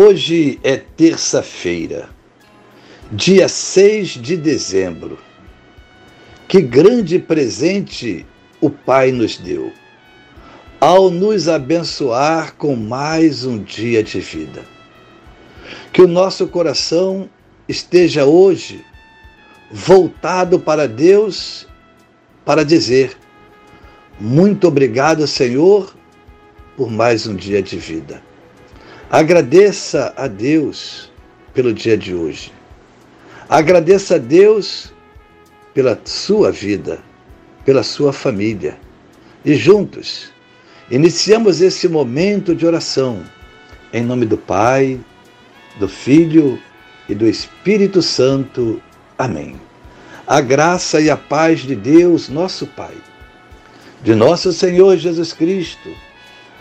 Hoje 0.00 0.60
é 0.62 0.76
terça-feira, 0.76 2.08
dia 3.10 3.48
6 3.48 4.10
de 4.10 4.36
dezembro. 4.36 5.18
Que 6.46 6.60
grande 6.62 7.18
presente 7.18 8.24
o 8.60 8.70
Pai 8.70 9.10
nos 9.10 9.38
deu, 9.38 9.72
ao 10.80 11.10
nos 11.10 11.48
abençoar 11.48 12.54
com 12.54 12.76
mais 12.76 13.44
um 13.44 13.60
dia 13.60 14.00
de 14.00 14.20
vida. 14.20 14.64
Que 15.92 16.00
o 16.00 16.06
nosso 16.06 16.46
coração 16.46 17.28
esteja 17.68 18.24
hoje 18.24 18.84
voltado 19.68 20.60
para 20.60 20.86
Deus 20.86 21.66
para 22.44 22.64
dizer: 22.64 23.16
Muito 24.20 24.68
obrigado, 24.68 25.26
Senhor, 25.26 25.92
por 26.76 26.88
mais 26.88 27.26
um 27.26 27.34
dia 27.34 27.60
de 27.60 27.76
vida. 27.76 28.27
Agradeça 29.10 30.12
a 30.18 30.26
Deus 30.26 31.10
pelo 31.54 31.72
dia 31.72 31.96
de 31.96 32.14
hoje. 32.14 32.52
Agradeça 33.48 34.16
a 34.16 34.18
Deus 34.18 34.92
pela 35.72 35.98
sua 36.04 36.52
vida, 36.52 36.98
pela 37.64 37.82
sua 37.82 38.12
família. 38.12 38.78
E 39.42 39.54
juntos, 39.54 40.30
iniciamos 40.90 41.62
esse 41.62 41.88
momento 41.88 42.54
de 42.54 42.66
oração 42.66 43.24
em 43.94 44.02
nome 44.02 44.26
do 44.26 44.36
Pai, 44.36 45.00
do 45.78 45.88
Filho 45.88 46.60
e 47.08 47.14
do 47.14 47.26
Espírito 47.26 48.02
Santo. 48.02 48.82
Amém. 49.16 49.58
A 50.26 50.42
graça 50.42 51.00
e 51.00 51.08
a 51.08 51.16
paz 51.16 51.60
de 51.60 51.74
Deus, 51.74 52.28
nosso 52.28 52.66
Pai, 52.66 52.94
de 54.02 54.14
nosso 54.14 54.52
Senhor 54.52 54.98
Jesus 54.98 55.32
Cristo 55.32 55.88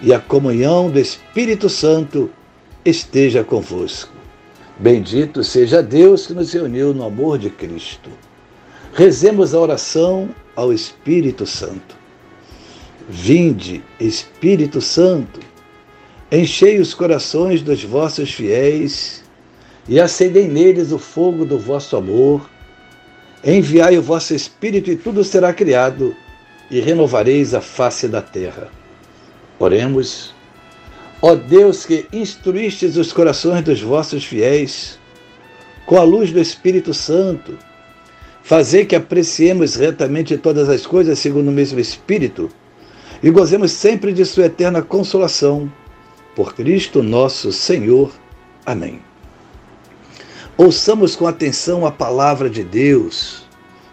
e 0.01 0.13
a 0.13 0.19
comunhão 0.19 0.89
do 0.89 0.99
Espírito 0.99 1.69
Santo 1.69 2.29
esteja 2.87 3.43
convosco. 3.43 4.13
Bendito 4.79 5.43
seja 5.43 5.83
Deus 5.83 6.27
que 6.27 6.33
nos 6.33 6.53
reuniu 6.53 6.93
no 6.93 7.03
amor 7.03 7.37
de 7.37 7.49
Cristo. 7.49 8.09
Rezemos 8.93 9.53
a 9.53 9.59
oração 9.59 10.29
ao 10.55 10.71
Espírito 10.71 11.45
Santo. 11.45 11.97
Vinde, 13.09 13.83
Espírito 13.99 14.79
Santo, 14.79 15.39
enchei 16.31 16.79
os 16.79 16.93
corações 16.93 17.61
dos 17.61 17.83
vossos 17.83 18.31
fiéis 18.31 19.23
e 19.87 19.99
acendei 19.99 20.47
neles 20.47 20.91
o 20.91 20.99
fogo 20.99 21.45
do 21.45 21.59
vosso 21.59 21.95
amor. 21.95 22.49
Enviai 23.43 23.97
o 23.97 24.01
vosso 24.01 24.33
Espírito 24.33 24.89
e 24.91 24.95
tudo 24.95 25.23
será 25.23 25.53
criado, 25.53 26.15
e 26.69 26.79
renovareis 26.79 27.53
a 27.53 27.61
face 27.61 28.07
da 28.07 28.21
terra. 28.21 28.69
Oremos. 29.59 30.36
Ó 31.21 31.33
Deus 31.35 31.85
que 31.85 32.05
instruístes 32.13 32.95
os 32.95 33.11
corações 33.11 33.63
dos 33.63 33.81
vossos 33.81 34.23
fiéis, 34.23 34.99
com 35.85 35.97
a 35.97 36.03
luz 36.03 36.31
do 36.31 36.39
Espírito 36.39 36.93
Santo, 36.93 37.57
fazer 38.43 38.85
que 38.85 38.95
apreciemos 38.95 39.75
retamente 39.75 40.37
todas 40.37 40.69
as 40.69 40.85
coisas 40.85 41.17
segundo 41.17 41.47
o 41.47 41.51
mesmo 41.51 41.79
Espírito 41.79 42.49
e 43.21 43.31
gozemos 43.31 43.71
sempre 43.71 44.13
de 44.13 44.23
Sua 44.25 44.45
eterna 44.45 44.81
consolação. 44.81 45.71
Por 46.35 46.53
Cristo 46.53 47.01
nosso 47.01 47.51
Senhor. 47.51 48.11
Amém. 48.63 49.01
Ouçamos 50.55 51.15
com 51.15 51.25
atenção 51.25 51.85
a 51.85 51.91
palavra 51.91 52.47
de 52.47 52.63
Deus. 52.63 53.43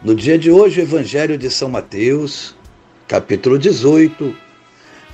No 0.02 0.14
dia 0.14 0.38
de 0.38 0.50
hoje, 0.50 0.80
o 0.80 0.82
Evangelho 0.82 1.38
de 1.38 1.48
São 1.48 1.70
Mateus, 1.70 2.54
capítulo 3.08 3.58
18, 3.58 4.36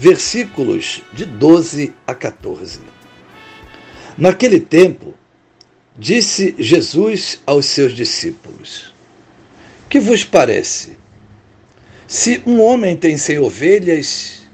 versículos 0.00 1.02
de 1.12 1.26
12 1.26 1.92
a 2.06 2.14
14. 2.14 2.80
Naquele 4.16 4.58
tempo, 4.58 5.12
disse 5.94 6.54
Jesus 6.58 7.42
aos 7.44 7.66
seus 7.66 7.92
discípulos: 7.92 8.94
Que 9.90 10.00
vos 10.00 10.24
parece? 10.24 10.96
Se 12.06 12.42
um 12.46 12.62
homem 12.62 12.96
tem 12.96 13.18
cem 13.18 13.38
ovelhas 13.38 14.48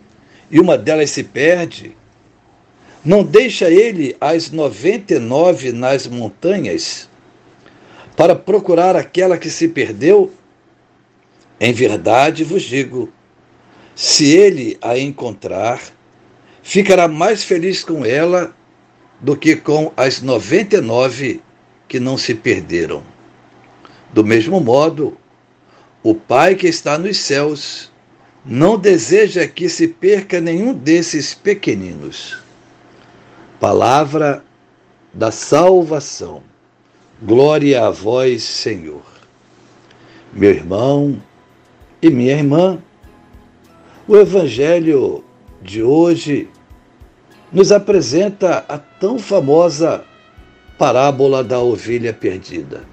e 0.50 0.58
uma 0.58 0.76
delas 0.76 1.10
se 1.10 1.22
perde, 1.22 1.96
não 3.04 3.22
deixa 3.22 3.70
ele 3.70 4.16
as 4.20 4.50
noventa 4.50 5.14
e 5.14 5.20
nove 5.20 5.70
nas 5.70 6.08
montanhas 6.08 7.08
para 8.16 8.34
procurar 8.34 8.96
aquela 8.96 9.38
que 9.38 9.48
se 9.48 9.68
perdeu? 9.68 10.32
Em 11.60 11.72
verdade 11.72 12.42
vos 12.42 12.64
digo, 12.64 13.12
se 13.96 14.36
ele 14.36 14.76
a 14.82 14.98
encontrar, 14.98 15.80
ficará 16.62 17.08
mais 17.08 17.42
feliz 17.42 17.82
com 17.82 18.04
ela 18.04 18.54
do 19.18 19.34
que 19.34 19.56
com 19.56 19.90
as 19.96 20.20
99 20.20 21.40
que 21.88 21.98
não 21.98 22.18
se 22.18 22.34
perderam. 22.34 23.02
Do 24.12 24.22
mesmo 24.22 24.60
modo, 24.60 25.16
o 26.02 26.14
Pai 26.14 26.54
que 26.54 26.66
está 26.66 26.98
nos 26.98 27.16
céus 27.16 27.90
não 28.44 28.78
deseja 28.78 29.48
que 29.48 29.66
se 29.66 29.88
perca 29.88 30.42
nenhum 30.42 30.74
desses 30.74 31.32
pequeninos. 31.32 32.38
Palavra 33.58 34.44
da 35.12 35.30
salvação. 35.30 36.42
Glória 37.22 37.86
a 37.86 37.90
vós, 37.90 38.42
Senhor. 38.42 39.02
Meu 40.34 40.50
irmão 40.50 41.22
e 42.02 42.10
minha 42.10 42.34
irmã, 42.34 42.78
o 44.08 44.16
Evangelho 44.16 45.24
de 45.60 45.82
hoje 45.82 46.48
nos 47.52 47.72
apresenta 47.72 48.64
a 48.68 48.78
tão 48.78 49.18
famosa 49.18 50.04
parábola 50.78 51.42
da 51.42 51.58
ovelha 51.58 52.12
perdida, 52.12 52.84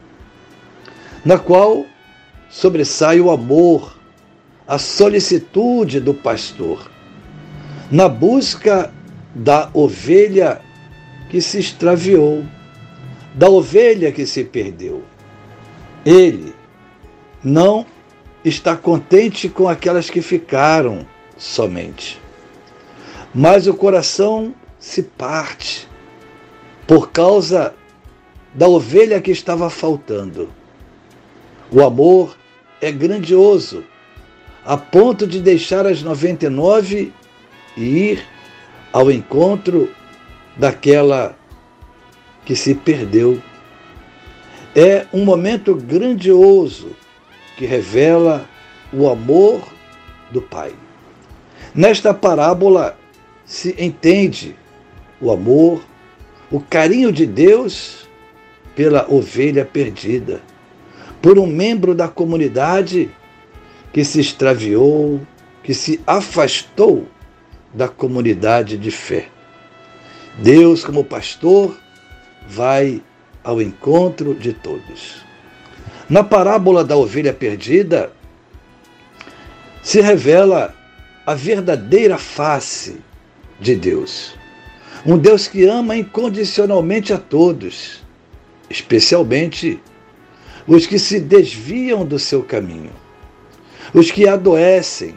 na 1.23 1.37
qual 1.37 1.85
sobressai 2.49 3.19
o 3.19 3.29
amor, 3.29 3.97
a 4.67 4.79
solicitude 4.79 5.99
do 5.99 6.13
pastor, 6.13 6.89
na 7.91 8.07
busca 8.07 8.91
da 9.35 9.69
ovelha 9.73 10.61
que 11.29 11.41
se 11.41 11.59
extraviou, 11.59 12.43
da 13.35 13.49
ovelha 13.49 14.11
que 14.11 14.25
se 14.25 14.43
perdeu. 14.43 15.03
Ele 16.05 16.53
não 17.43 17.85
está 18.43 18.75
contente 18.75 19.47
com 19.47 19.67
aquelas 19.67 20.09
que 20.09 20.21
ficaram 20.21 21.05
somente. 21.37 22.21
Mas 23.33 23.67
o 23.67 23.73
coração 23.73 24.53
se 24.77 25.01
parte 25.01 25.87
por 26.85 27.11
causa 27.11 27.73
da 28.53 28.67
ovelha 28.67 29.21
que 29.21 29.31
estava 29.31 29.69
faltando. 29.69 30.49
O 31.71 31.81
amor 31.81 32.37
é 32.81 32.91
grandioso, 32.91 33.83
a 34.63 34.77
ponto 34.77 35.25
de 35.25 35.41
deixar 35.41 35.87
as 35.87 36.03
99 36.03 37.11
e 37.75 37.81
ir 37.81 38.27
ao 38.91 39.09
encontro 39.09 39.89
daquela 40.55 41.35
que 42.45 42.55
se 42.55 42.75
perdeu. 42.75 43.41
É 44.75 45.07
um 45.13 45.23
momento 45.23 45.75
grandioso 45.75 46.95
que 47.57 47.65
revela 47.65 48.47
o 48.91 49.09
amor 49.09 49.61
do 50.31 50.41
Pai. 50.41 50.73
Nesta 51.73 52.13
parábola 52.13 52.97
se 53.45 53.75
entende 53.77 54.55
o 55.19 55.31
amor, 55.31 55.81
o 56.51 56.59
carinho 56.59 57.11
de 57.11 57.25
Deus 57.25 58.07
pela 58.75 59.07
ovelha 59.09 59.65
perdida, 59.65 60.41
por 61.21 61.39
um 61.39 61.47
membro 61.47 61.95
da 61.95 62.07
comunidade 62.07 63.09
que 63.91 64.03
se 64.03 64.19
extraviou, 64.19 65.21
que 65.63 65.73
se 65.73 66.01
afastou 66.05 67.07
da 67.73 67.87
comunidade 67.87 68.77
de 68.77 68.91
fé. 68.91 69.27
Deus, 70.39 70.83
como 70.83 71.03
pastor, 71.03 71.77
vai 72.47 73.01
ao 73.43 73.61
encontro 73.61 74.33
de 74.33 74.53
todos. 74.53 75.23
Na 76.13 76.23
parábola 76.23 76.83
da 76.83 76.95
ovelha 76.95 77.33
perdida, 77.33 78.13
se 79.81 79.99
revela 79.99 80.71
a 81.25 81.33
verdadeira 81.33 82.19
face 82.19 82.97
de 83.59 83.75
Deus. 83.75 84.35
Um 85.03 85.17
Deus 85.17 85.47
que 85.47 85.65
ama 85.65 85.97
incondicionalmente 85.97 87.11
a 87.13 87.17
todos 87.17 88.03
especialmente 88.69 89.81
os 90.67 90.85
que 90.85 90.99
se 90.99 91.19
desviam 91.19 92.05
do 92.05 92.19
seu 92.19 92.43
caminho, 92.43 92.91
os 93.91 94.11
que 94.11 94.27
adoecem 94.27 95.15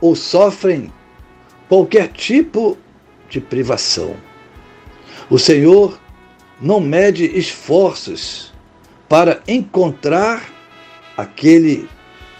ou 0.00 0.16
sofrem 0.16 0.92
qualquer 1.68 2.08
tipo 2.08 2.76
de 3.30 3.40
privação. 3.40 4.16
O 5.30 5.38
Senhor 5.38 6.00
não 6.60 6.80
mede 6.80 7.26
esforços 7.26 8.51
para 9.12 9.42
encontrar 9.46 10.42
aquele 11.14 11.86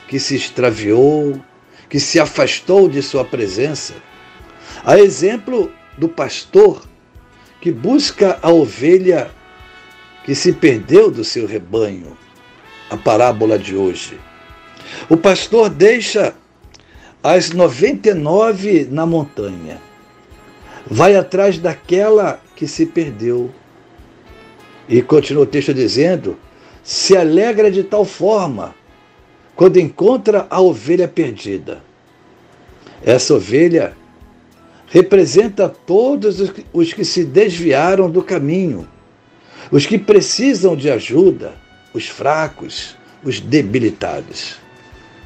que 0.09 0.19
se 0.19 0.35
extraviou, 0.35 1.39
que 1.87 2.01
se 2.01 2.19
afastou 2.19 2.89
de 2.89 3.03
sua 3.03 3.27
presença. 3.27 3.93
A 4.83 4.99
exemplo 4.99 5.71
do 5.99 6.09
pastor 6.09 6.83
que 7.61 7.71
busca 7.71 8.39
a 8.41 8.51
ovelha 8.51 9.31
que 10.25 10.35
se 10.35 10.51
perdeu 10.51 11.11
do 11.11 11.23
seu 11.23 11.47
rebanho, 11.47 12.17
a 12.89 12.97
parábola 12.97 13.59
de 13.59 13.77
hoje. 13.77 14.19
O 15.11 15.17
pastor 15.19 15.69
deixa 15.69 16.35
as 17.23 17.51
99 17.51 18.89
na 18.91 19.05
montanha, 19.05 19.79
vai 20.87 21.17
atrás 21.17 21.59
daquela 21.59 22.41
que 22.57 22.67
se 22.67 22.87
perdeu. 22.87 23.51
E 24.89 25.03
continua 25.03 25.43
o 25.43 25.47
texto 25.47 25.75
dizendo: 25.75 26.39
se 26.83 27.17
alegra 27.17 27.71
de 27.71 27.83
tal 27.83 28.05
forma 28.05 28.75
quando 29.55 29.79
encontra 29.79 30.47
a 30.51 30.61
ovelha 30.61 31.07
perdida. 31.07 31.83
Essa 33.05 33.35
ovelha 33.35 33.97
representa 34.89 35.69
todos 35.69 36.39
os 36.73 36.93
que 36.93 37.05
se 37.05 37.25
desviaram 37.25 38.11
do 38.11 38.23
caminho, 38.23 38.89
os 39.71 39.87
que 39.87 39.99
precisam 39.99 40.77
de 40.77 40.91
ajuda, 40.91 41.55
os 41.95 42.09
fracos, 42.09 42.97
os 43.25 43.41
debilitados. 43.41 44.57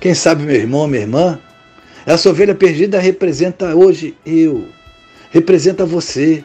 Quem 0.01 0.15
sabe, 0.15 0.45
meu 0.45 0.57
irmão, 0.57 0.87
minha 0.87 1.03
irmã, 1.03 1.39
essa 2.05 2.31
ovelha 2.31 2.55
perdida 2.55 3.01
representa 3.01 3.75
hoje 3.75 4.17
eu, 4.25 4.69
representa 5.31 5.85
você. 5.85 6.45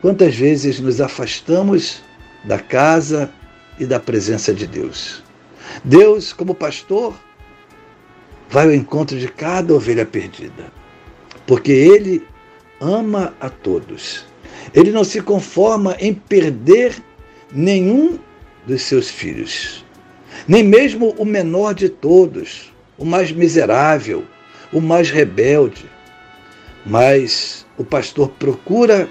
Quantas 0.00 0.34
vezes 0.34 0.80
nos 0.80 1.00
afastamos 1.00 2.02
da 2.44 2.58
casa 2.58 3.30
e 3.80 3.86
da 3.86 3.98
presença 3.98 4.54
de 4.54 4.66
Deus? 4.66 5.24
Deus, 5.82 6.32
como 6.32 6.54
pastor, 6.54 7.14
vai 8.50 8.66
ao 8.66 8.74
encontro 8.74 9.18
de 9.18 9.26
cada 9.26 9.74
ovelha 9.74 10.04
perdida, 10.04 10.70
porque 11.46 11.72
Ele 11.72 12.22
ama 12.80 13.34
a 13.40 13.48
todos. 13.48 14.24
Ele 14.74 14.92
não 14.92 15.02
se 15.02 15.20
conforma 15.22 15.96
em 15.98 16.12
perder 16.12 16.94
nenhum 17.52 18.18
dos 18.66 18.82
seus 18.82 19.08
filhos, 19.08 19.84
nem 20.46 20.62
mesmo 20.62 21.14
o 21.16 21.24
menor 21.24 21.74
de 21.74 21.88
todos, 21.88 22.72
o 22.98 23.04
mais 23.04 23.32
miserável, 23.32 24.24
o 24.72 24.80
mais 24.80 25.10
rebelde. 25.10 25.86
Mas 26.84 27.66
o 27.78 27.84
pastor 27.84 28.28
procura 28.38 29.08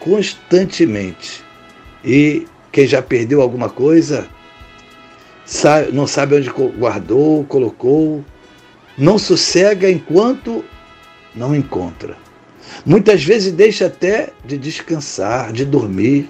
constantemente 0.00 1.42
e 2.04 2.46
quem 2.72 2.86
já 2.86 3.02
perdeu 3.02 3.40
alguma 3.40 3.68
coisa 3.68 4.28
não 5.92 6.06
sabe 6.06 6.36
onde 6.36 6.50
guardou, 6.50 7.44
colocou, 7.44 8.24
não 8.96 9.18
sossega 9.18 9.90
enquanto 9.90 10.64
não 11.34 11.54
encontra. 11.54 12.16
Muitas 12.84 13.24
vezes 13.24 13.52
deixa 13.52 13.86
até 13.86 14.30
de 14.44 14.58
descansar, 14.58 15.52
de 15.52 15.64
dormir, 15.64 16.28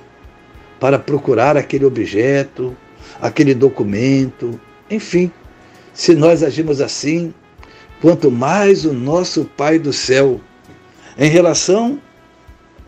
para 0.79 0.99
procurar 0.99 1.57
aquele 1.57 1.85
objeto, 1.85 2.77
aquele 3.21 3.55
documento, 3.55 4.61
enfim. 4.89 5.31
Se 5.93 6.15
nós 6.15 6.45
agimos 6.45 6.81
assim, 6.81 7.35
quanto 8.01 8.31
mais 8.31 8.85
o 8.85 8.93
nosso 8.93 9.45
Pai 9.45 9.79
do 9.79 9.93
céu 9.93 10.41
em 11.19 11.29
relação 11.29 12.01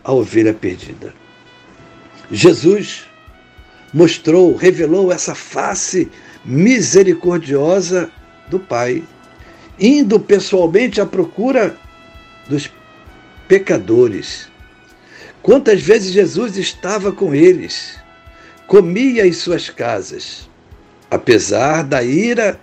à 0.04 0.12
ovelha 0.12 0.54
perdida. 0.54 1.12
Jesus 2.30 3.09
mostrou, 3.92 4.54
revelou 4.54 5.12
essa 5.12 5.34
face 5.34 6.10
misericordiosa 6.44 8.10
do 8.48 8.58
Pai, 8.58 9.02
indo 9.78 10.18
pessoalmente 10.18 11.00
à 11.00 11.06
procura 11.06 11.76
dos 12.48 12.70
pecadores. 13.48 14.48
Quantas 15.42 15.80
vezes 15.80 16.12
Jesus 16.12 16.56
estava 16.56 17.12
com 17.12 17.34
eles, 17.34 17.98
comia 18.66 19.26
em 19.26 19.32
suas 19.32 19.70
casas, 19.70 20.48
apesar 21.10 21.82
da 21.82 22.02
ira 22.02 22.60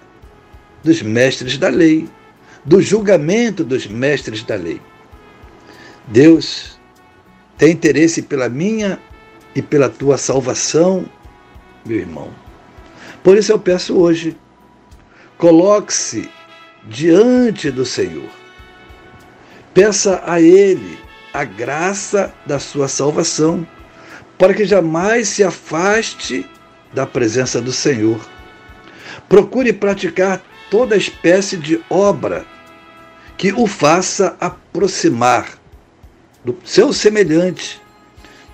dos 0.84 1.02
mestres 1.02 1.58
da 1.58 1.70
lei, 1.70 2.08
do 2.64 2.82
julgamento 2.82 3.64
dos 3.64 3.88
mestres 3.88 4.44
da 4.44 4.56
lei. 4.56 4.80
Deus 6.08 6.80
tem 7.58 7.72
interesse 7.72 8.22
pela 8.22 8.48
minha 8.48 9.00
e 9.56 9.62
pela 9.62 9.90
tua 9.90 10.18
salvação, 10.18 11.06
meu 11.88 11.98
irmão. 11.98 12.30
Por 13.24 13.38
isso 13.38 13.51
eu 13.51 13.60
peço 13.60 13.98
hoje, 13.98 14.38
coloque-se 15.38 16.30
diante 16.88 17.72
do 17.72 17.86
Senhor. 17.86 18.30
Peça 19.74 20.22
a 20.25 20.42
Ele 20.42 21.07
a 21.34 21.44
graça 21.44 22.34
da 22.45 22.57
sua 22.57 22.88
salvação, 22.88 23.68
para 24.39 24.54
que 24.54 24.66
jamais 24.66 25.28
se 25.28 25.44
afaste 25.44 26.50
da 26.92 27.06
presença 27.06 27.62
do 27.62 27.72
Senhor. 27.72 28.19
Procure 29.30 29.72
praticar 29.72 30.42
toda 30.72 30.95
espécie 30.95 31.57
de 31.57 31.80
obra 31.90 32.44
que 33.38 33.54
o 33.54 33.68
faça 33.68 34.36
aproximar 34.40 35.60
do 36.44 36.57
seu 36.63 36.92
semelhante, 36.92 37.80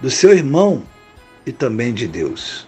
do 0.02 0.10
seu 0.10 0.34
irmão 0.34 0.84
e 1.46 1.54
também 1.54 1.94
de 1.94 2.06
Deus. 2.06 2.68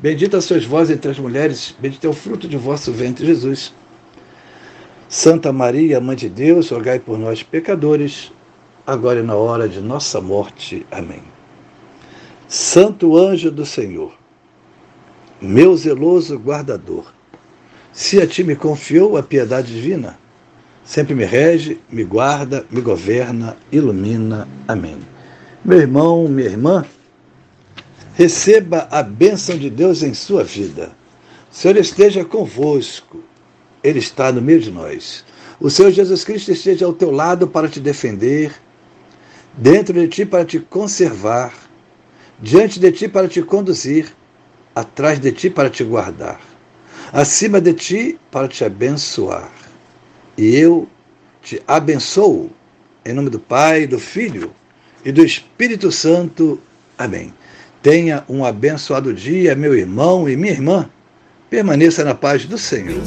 Bendita 0.00 0.40
sois 0.40 0.64
vós 0.64 0.90
entre 0.90 1.10
as 1.10 1.18
mulheres, 1.18 1.74
bendito 1.80 2.06
é 2.06 2.10
o 2.10 2.12
fruto 2.12 2.46
de 2.46 2.56
vosso 2.56 2.92
ventre, 2.92 3.26
Jesus. 3.26 3.74
Santa 5.08 5.52
Maria, 5.52 6.00
Mãe 6.00 6.14
de 6.14 6.28
Deus, 6.28 6.70
rogai 6.70 7.00
por 7.00 7.18
nós, 7.18 7.42
pecadores, 7.42 8.30
agora 8.86 9.18
e 9.18 9.22
na 9.24 9.34
hora 9.34 9.68
de 9.68 9.80
nossa 9.80 10.20
morte. 10.20 10.86
Amém. 10.90 11.22
Santo 12.46 13.16
anjo 13.16 13.50
do 13.50 13.66
Senhor, 13.66 14.14
meu 15.40 15.76
zeloso 15.76 16.38
guardador, 16.38 17.12
se 17.92 18.20
a 18.20 18.26
ti 18.26 18.44
me 18.44 18.54
confiou 18.54 19.16
a 19.16 19.22
piedade 19.22 19.74
divina, 19.74 20.16
sempre 20.84 21.12
me 21.12 21.24
rege, 21.24 21.80
me 21.90 22.04
guarda, 22.04 22.64
me 22.70 22.80
governa, 22.80 23.56
ilumina. 23.72 24.46
Amém. 24.68 24.98
Meu 25.64 25.80
irmão, 25.80 26.28
minha 26.28 26.48
irmã, 26.48 26.84
Receba 28.18 28.88
a 28.90 29.00
bênção 29.00 29.56
de 29.56 29.70
Deus 29.70 30.02
em 30.02 30.12
sua 30.12 30.42
vida. 30.42 30.90
O 31.52 31.54
Senhor 31.54 31.76
esteja 31.76 32.24
convosco. 32.24 33.22
Ele 33.80 34.00
está 34.00 34.32
no 34.32 34.42
meio 34.42 34.58
de 34.58 34.72
nós. 34.72 35.24
O 35.60 35.70
Senhor 35.70 35.92
Jesus 35.92 36.24
Cristo 36.24 36.50
esteja 36.50 36.84
ao 36.84 36.92
teu 36.92 37.12
lado 37.12 37.46
para 37.46 37.68
te 37.68 37.78
defender, 37.78 38.52
dentro 39.56 39.94
de 39.94 40.08
ti 40.08 40.26
para 40.26 40.44
te 40.44 40.58
conservar, 40.58 41.54
diante 42.40 42.80
de 42.80 42.90
ti 42.90 43.06
para 43.06 43.28
te 43.28 43.40
conduzir, 43.40 44.12
atrás 44.74 45.20
de 45.20 45.30
ti 45.30 45.48
para 45.48 45.70
te 45.70 45.84
guardar, 45.84 46.40
acima 47.12 47.60
de 47.60 47.72
ti 47.72 48.18
para 48.32 48.48
te 48.48 48.64
abençoar. 48.64 49.52
E 50.36 50.56
eu 50.56 50.88
te 51.40 51.62
abençoo, 51.68 52.50
em 53.06 53.12
nome 53.12 53.30
do 53.30 53.38
Pai, 53.38 53.86
do 53.86 54.00
Filho 54.00 54.52
e 55.04 55.12
do 55.12 55.24
Espírito 55.24 55.92
Santo. 55.92 56.60
Amém. 56.98 57.32
Tenha 57.82 58.24
um 58.28 58.44
abençoado 58.44 59.12
dia, 59.14 59.54
meu 59.54 59.74
irmão 59.74 60.28
e 60.28 60.36
minha 60.36 60.52
irmã. 60.52 60.90
Permaneça 61.48 62.04
na 62.04 62.14
paz 62.14 62.44
do 62.44 62.58
Senhor. 62.58 63.02